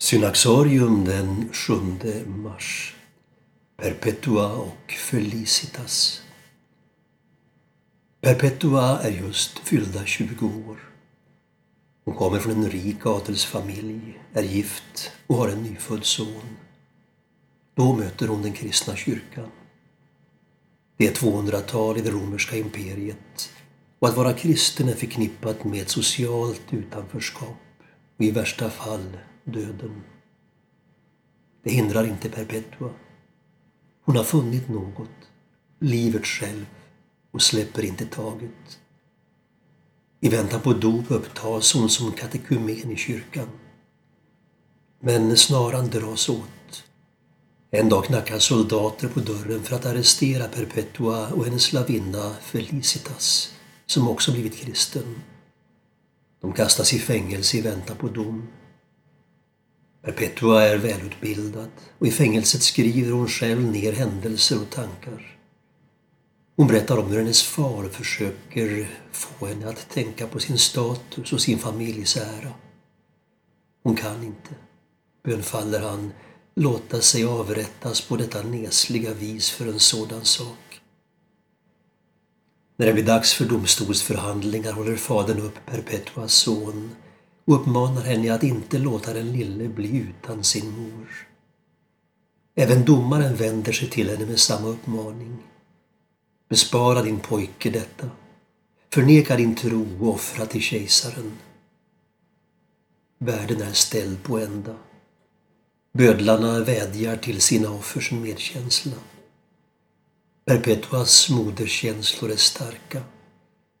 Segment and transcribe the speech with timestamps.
[0.00, 1.74] Synaxarium den 7
[2.26, 2.96] mars.
[3.76, 6.22] Perpetua och Felicitas.
[8.20, 10.78] Perpetua är just fyllda 20 år.
[12.04, 16.56] Hon kommer från en rik adelsfamilj, är gift och har en nyfödd son.
[17.74, 19.50] Då möter hon den kristna kyrkan.
[20.96, 23.50] Det är 200-tal i det romerska imperiet
[23.98, 27.56] och att vara kristen är förknippat med ett socialt utanförskap
[28.16, 29.16] och i värsta fall
[29.52, 30.02] döden.
[31.62, 32.90] Det hindrar inte Perpetua.
[34.04, 35.28] Hon har funnit något,
[35.78, 36.66] livet själv,
[37.30, 38.78] och släpper inte taget.
[40.20, 43.48] I väntan på dop upptas hon som katekumen i kyrkan.
[45.00, 46.84] Men snaran dras åt.
[47.70, 53.54] En dag knackar soldater på dörren för att arrestera Perpetua och hennes slavinna Felicitas,
[53.86, 55.22] som också blivit kristen.
[56.40, 58.48] De kastas i fängelse i väntan på dom.
[60.02, 65.38] Perpetua är välutbildad och i fängelset skriver hon själv ner händelser och tankar.
[66.56, 71.40] Hon berättar om hur hennes far försöker få henne att tänka på sin status och
[71.40, 72.52] sin familjs ära.
[73.82, 74.50] Hon kan inte,
[75.24, 76.12] bönfaller han,
[76.54, 80.80] låta sig avrättas på detta nesliga vis för en sådan sak.
[82.76, 86.94] När det blir dags för domstolsförhandlingar håller fadern upp Perpetuas son
[87.48, 91.28] och uppmanar henne att inte låta den lille bli utan sin mor.
[92.54, 95.38] Även domaren vänder sig till henne med samma uppmaning.
[96.48, 98.10] Bespara din pojke detta.
[98.92, 101.32] Förneka din tro och offra till kejsaren.
[103.18, 104.76] Världen är ställd på ända.
[105.92, 108.96] Bödlarna vädjar till sina offers medkänsla.
[110.44, 113.02] Perpetuas moderskänslor är starka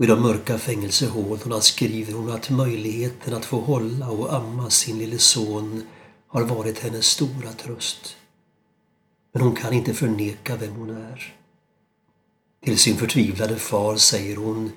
[0.00, 4.98] och i de mörka fängelsehålorna skriver hon att möjligheten att få hålla och amma sin
[4.98, 5.82] lille son
[6.26, 8.16] har varit hennes stora tröst.
[9.32, 11.34] Men hon kan inte förneka vem hon är.
[12.64, 14.72] Till sin förtvivlade far säger hon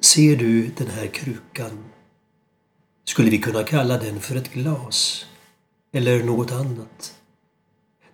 [0.00, 1.84] Ser du den här krukan?
[3.04, 5.26] Skulle vi kunna kalla den för ett glas?
[5.92, 7.14] Eller något annat?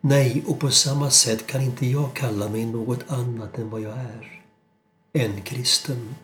[0.00, 3.98] Nej, och på samma sätt kan inte jag kalla mig något annat än vad jag
[3.98, 4.41] är
[5.14, 6.14] en kristen.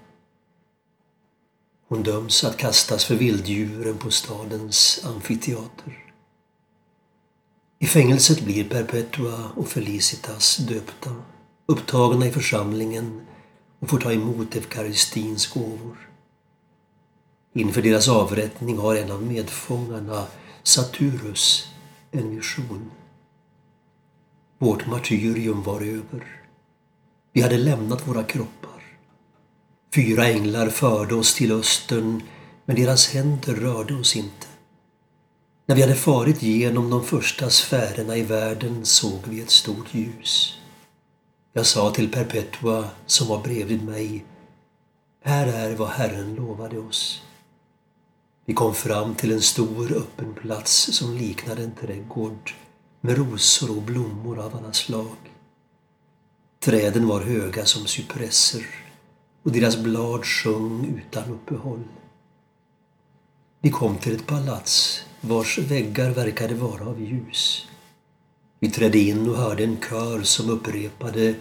[1.88, 6.12] Hon döms att kastas för vilddjuren på stadens amfiteater.
[7.78, 11.14] I fängelset blir Perpetua och Felicitas döpta,
[11.66, 13.26] upptagna i församlingen
[13.78, 16.10] och får ta emot eukaristins gåvor.
[17.52, 20.26] Inför deras avrättning har en av medfångarna,
[20.62, 21.68] Saturus,
[22.10, 22.90] en vision.
[24.58, 26.42] Vårt martyrium var över.
[27.32, 28.67] Vi hade lämnat våra kroppar.
[29.94, 32.22] Fyra änglar förde oss till östern,
[32.64, 34.46] men deras händer rörde oss inte.
[35.66, 40.58] När vi hade farit genom de första sfärerna i världen såg vi ett stort ljus.
[41.52, 44.24] Jag sa till Perpetua, som var bredvid mig,
[45.24, 47.22] här är vad Herren lovade oss.
[48.44, 52.54] Vi kom fram till en stor öppen plats som liknade en trädgård
[53.00, 55.16] med rosor och blommor av alla slag.
[56.60, 58.87] Träden var höga som cypresser
[59.48, 61.84] och deras blad sjöng utan uppehåll.
[63.60, 67.66] Vi kom till ett palats vars väggar verkade vara av ljus.
[68.60, 71.34] Vi trädde in och hörde en kör som upprepade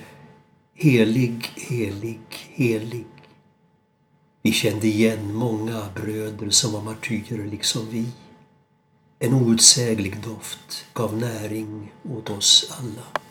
[0.74, 2.20] Helig, helig,
[2.54, 3.06] helig.
[4.42, 8.06] Vi kände igen många bröder som var martyrer liksom vi.
[9.20, 13.27] En outsäglig doft gav näring åt oss alla.